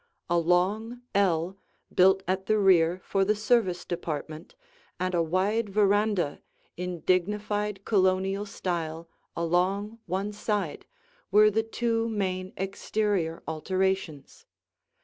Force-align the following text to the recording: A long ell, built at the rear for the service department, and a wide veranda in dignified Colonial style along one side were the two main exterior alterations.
A 0.31 0.37
long 0.39 1.03
ell, 1.13 1.59
built 1.93 2.23
at 2.27 2.47
the 2.47 2.57
rear 2.57 2.99
for 3.05 3.23
the 3.23 3.35
service 3.35 3.85
department, 3.85 4.55
and 4.99 5.13
a 5.13 5.21
wide 5.21 5.69
veranda 5.69 6.41
in 6.75 7.01
dignified 7.01 7.85
Colonial 7.85 8.47
style 8.47 9.07
along 9.35 9.99
one 10.07 10.33
side 10.33 10.87
were 11.29 11.51
the 11.51 11.61
two 11.61 12.09
main 12.09 12.51
exterior 12.57 13.43
alterations. 13.47 14.47